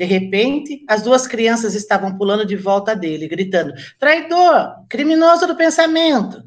[0.00, 4.86] De repente, as duas crianças estavam pulando de volta dele, gritando: Traidor!
[4.88, 6.42] Criminoso do pensamento!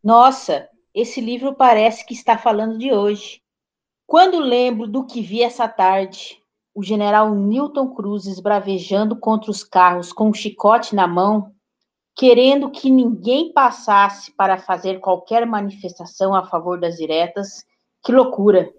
[0.00, 3.42] Nossa, esse livro parece que está falando de hoje.
[4.06, 6.38] Quando lembro do que vi essa tarde,
[6.72, 11.52] o general Newton Cruz esbravejando contra os carros com um chicote na mão,
[12.14, 17.64] querendo que ninguém passasse para fazer qualquer manifestação a favor das diretas,
[18.04, 18.72] que loucura!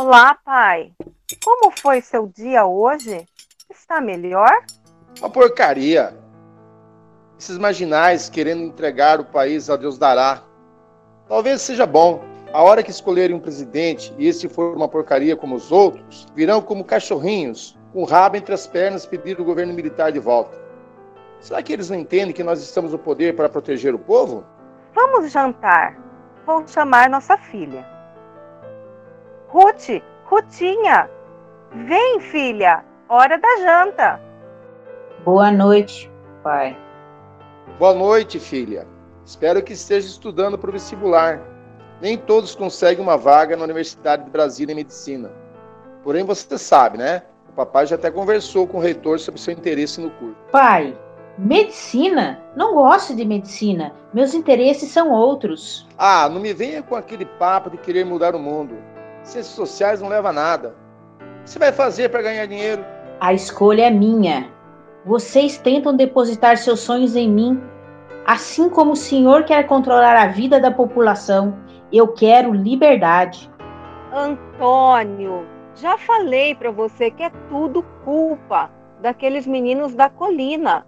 [0.00, 0.92] Olá, pai.
[1.42, 3.26] Como foi seu dia hoje?
[3.68, 4.48] Está melhor?
[5.18, 6.16] Uma porcaria.
[7.36, 10.44] Esses marginais querendo entregar o país a Deus dará.
[11.26, 12.22] Talvez seja bom.
[12.52, 16.62] A hora que escolherem um presidente e esse for uma porcaria como os outros, virão
[16.62, 20.56] como cachorrinhos, com o rabo entre as pernas, pedir o governo militar de volta.
[21.40, 24.44] Será que eles não entendem que nós estamos no poder para proteger o povo?
[24.94, 25.98] Vamos jantar.
[26.46, 27.97] Vou chamar nossa filha.
[29.50, 31.08] Ruth, Rutinha,
[31.86, 34.20] vem, filha, hora da janta.
[35.24, 36.10] Boa noite,
[36.42, 36.76] pai.
[37.78, 38.86] Boa noite, filha.
[39.24, 41.40] Espero que esteja estudando para o vestibular.
[41.98, 45.30] Nem todos conseguem uma vaga na Universidade de Brasília em Medicina.
[46.04, 47.22] Porém, você sabe, né?
[47.48, 50.36] O papai já até conversou com o reitor sobre seu interesse no curso.
[50.52, 50.94] Pai,
[51.38, 52.38] medicina?
[52.54, 53.94] Não gosto de medicina.
[54.12, 55.88] Meus interesses são outros.
[55.96, 58.76] Ah, não me venha com aquele papo de querer mudar o mundo.
[59.28, 60.74] Ciências sociais não leva a nada.
[61.20, 62.82] O que você vai fazer para ganhar dinheiro?
[63.20, 64.50] A escolha é minha.
[65.04, 67.62] Vocês tentam depositar seus sonhos em mim,
[68.24, 71.58] assim como o senhor quer controlar a vida da população.
[71.92, 73.50] Eu quero liberdade.
[74.14, 78.70] Antônio, já falei para você que é tudo culpa
[79.02, 80.86] daqueles meninos da colina.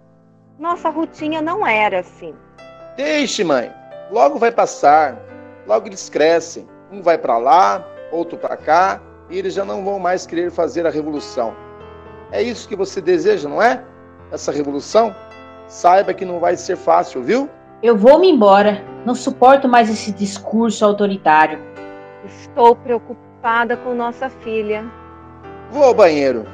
[0.57, 2.33] Nossa rotina não era assim.
[2.97, 3.71] Deixe, mãe.
[4.09, 5.15] Logo vai passar.
[5.67, 6.67] Logo eles crescem.
[6.91, 10.85] Um vai para lá, outro para cá, e eles já não vão mais querer fazer
[10.85, 11.55] a revolução.
[12.31, 13.83] É isso que você deseja, não é?
[14.31, 15.15] Essa revolução?
[15.67, 17.49] Saiba que não vai ser fácil, viu?
[17.81, 18.83] Eu vou me embora.
[19.05, 21.59] Não suporto mais esse discurso autoritário.
[22.23, 24.85] Estou preocupada com nossa filha.
[25.71, 26.45] Vou ao banheiro.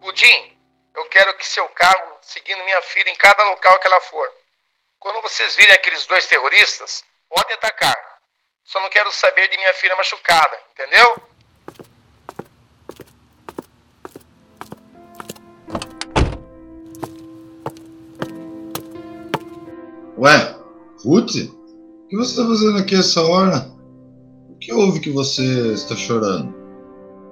[0.00, 0.56] Pudim,
[0.96, 4.41] eu quero que seu carro seguindo minha filha em cada local que ela for.
[5.02, 7.96] Quando vocês virem aqueles dois terroristas, podem atacar.
[8.62, 11.16] Só não quero saber de minha filha machucada, entendeu?
[20.18, 20.56] Ué,
[21.04, 21.34] Ruth?
[21.34, 23.72] O que você está fazendo aqui essa hora?
[24.50, 26.54] O que houve que você está chorando?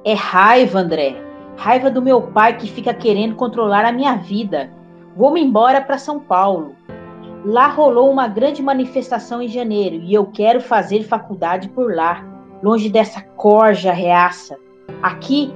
[0.04, 1.14] É raiva, André.
[1.56, 4.72] Raiva do meu pai que fica querendo controlar a minha vida.
[5.16, 6.74] Vou-me embora para São Paulo.
[7.44, 12.22] Lá rolou uma grande manifestação em janeiro e eu quero fazer faculdade por lá,
[12.62, 14.58] longe dessa corja reaça.
[15.02, 15.50] Aqui,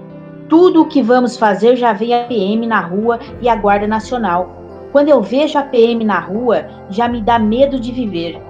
[0.49, 4.49] tudo o que vamos fazer já vem a PM na rua e a Guarda Nacional.
[4.93, 8.41] Quando eu vejo a PM na rua, já me dá medo de viver.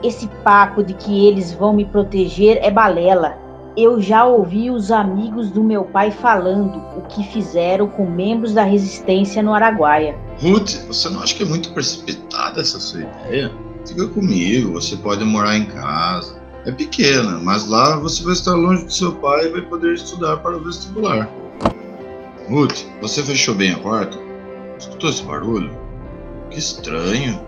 [0.00, 3.36] Esse papo de que eles vão me proteger é balela.
[3.76, 8.62] Eu já ouvi os amigos do meu pai falando o que fizeram com membros da
[8.62, 10.14] resistência no Araguaia.
[10.40, 13.52] Ruth, você não acha que é muito precipitada essa sua ideia?
[13.86, 16.42] Fica comigo, você pode morar em casa.
[16.66, 20.38] É pequena, mas lá você vai estar longe do seu pai e vai poder estudar
[20.38, 21.28] para o vestibular.
[22.48, 24.18] Ruth, você fechou bem a porta?
[24.78, 25.70] Escutou esse barulho?
[26.50, 27.40] Que estranho.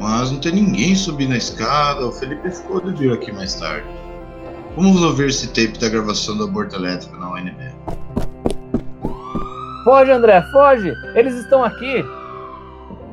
[0.00, 2.06] Mas não tem ninguém subindo a escada.
[2.06, 3.86] O Felipe ficou de vir aqui mais tarde.
[4.76, 7.72] Vamos ouvir esse tape da gravação do aborto elétrico na UNB.
[9.84, 10.96] Foge, André, foge!
[11.14, 12.02] Eles estão aqui!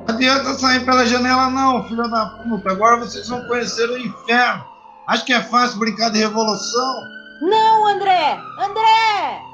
[0.08, 2.72] Não adianta sair pela janela, não, filho da puta.
[2.72, 4.66] Agora vocês vão conhecer o inferno.
[5.08, 7.04] Acho que é fácil brincar de revolução.
[7.42, 8.40] Não, André!
[8.58, 9.51] André!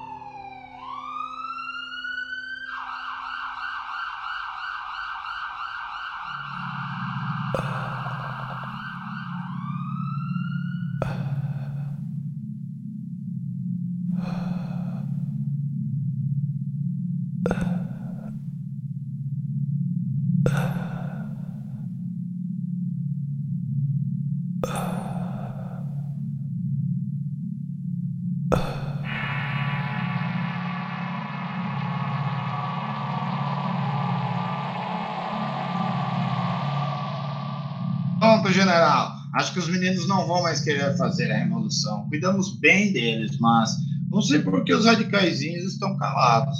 [38.51, 39.15] General.
[39.33, 42.07] Acho que os meninos não vão mais querer fazer a revolução.
[42.09, 43.71] Cuidamos bem deles, mas
[44.09, 46.57] não sei por que os radicaizinhos estão calados.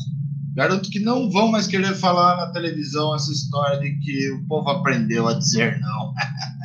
[0.54, 4.70] Garanto que não vão mais querer falar na televisão essa história de que o povo
[4.70, 6.14] aprendeu a dizer não.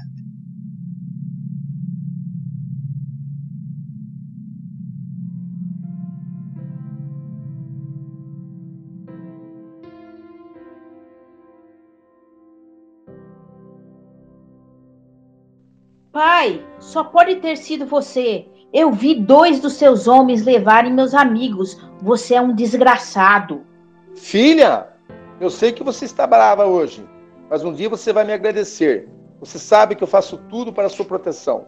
[16.12, 18.46] Pai, só pode ter sido você.
[18.70, 21.80] Eu vi dois dos seus homens levarem meus amigos.
[22.02, 23.62] Você é um desgraçado.
[24.14, 24.88] Filha,
[25.40, 27.02] eu sei que você está brava hoje,
[27.48, 29.08] mas um dia você vai me agradecer.
[29.40, 31.66] Você sabe que eu faço tudo para a sua proteção.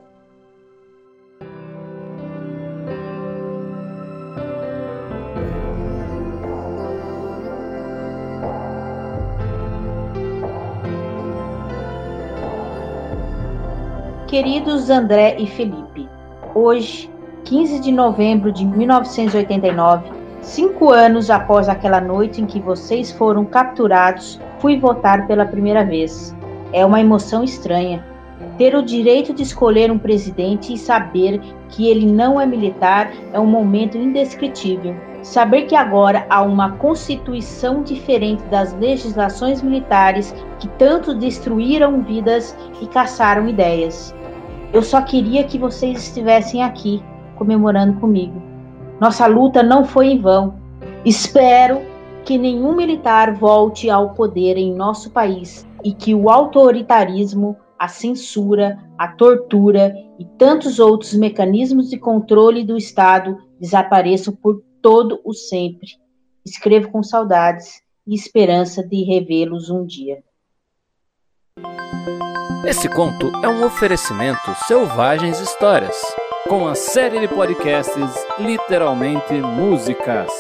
[14.34, 16.08] Queridos André e Felipe,
[16.56, 17.08] hoje,
[17.44, 20.10] 15 de novembro de 1989,
[20.40, 26.34] cinco anos após aquela noite em que vocês foram capturados, fui votar pela primeira vez.
[26.72, 28.04] É uma emoção estranha.
[28.58, 33.38] Ter o direito de escolher um presidente e saber que ele não é militar é
[33.38, 34.96] um momento indescritível.
[35.22, 42.86] Saber que agora há uma constituição diferente das legislações militares que tanto destruíram vidas e
[42.88, 44.12] caçaram ideias.
[44.74, 47.00] Eu só queria que vocês estivessem aqui
[47.36, 48.42] comemorando comigo.
[49.00, 50.58] Nossa luta não foi em vão.
[51.04, 51.80] Espero
[52.24, 58.76] que nenhum militar volte ao poder em nosso país e que o autoritarismo, a censura,
[58.98, 65.86] a tortura e tantos outros mecanismos de controle do Estado desapareçam por todo o sempre.
[66.44, 70.20] Escrevo com saudades e esperança de revê-los um dia.
[72.66, 75.94] Esse conto é um oferecimento Selvagens Histórias,
[76.48, 80.30] com a série de podcasts Literalmente Músicas.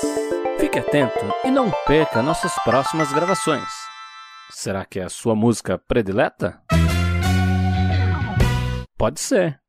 [0.58, 3.68] Fique atento e não perca nossas próximas gravações.
[4.50, 6.62] Será que é a sua música predileta?
[8.96, 9.60] Pode ser.